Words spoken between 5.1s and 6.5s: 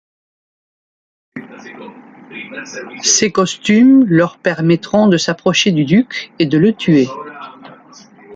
s'approcher du duc et